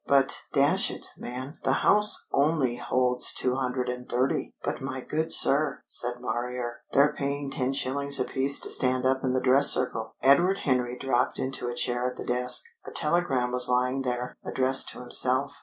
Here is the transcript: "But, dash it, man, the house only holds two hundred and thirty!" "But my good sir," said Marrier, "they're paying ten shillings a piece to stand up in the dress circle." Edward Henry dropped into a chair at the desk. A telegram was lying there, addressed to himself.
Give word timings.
"But, 0.07 0.45
dash 0.51 0.89
it, 0.89 1.05
man, 1.15 1.59
the 1.63 1.73
house 1.85 2.25
only 2.33 2.77
holds 2.77 3.31
two 3.31 3.57
hundred 3.57 3.87
and 3.87 4.09
thirty!" 4.09 4.55
"But 4.63 4.81
my 4.81 4.99
good 5.01 5.31
sir," 5.31 5.83
said 5.85 6.19
Marrier, 6.19 6.81
"they're 6.91 7.13
paying 7.13 7.51
ten 7.51 7.71
shillings 7.71 8.19
a 8.19 8.25
piece 8.25 8.59
to 8.61 8.69
stand 8.71 9.05
up 9.05 9.23
in 9.23 9.33
the 9.33 9.39
dress 9.39 9.67
circle." 9.67 10.15
Edward 10.23 10.57
Henry 10.63 10.97
dropped 10.97 11.37
into 11.37 11.67
a 11.67 11.75
chair 11.75 12.07
at 12.09 12.15
the 12.15 12.25
desk. 12.25 12.63
A 12.83 12.89
telegram 12.89 13.51
was 13.51 13.69
lying 13.69 14.01
there, 14.01 14.35
addressed 14.43 14.89
to 14.89 15.01
himself. 15.01 15.51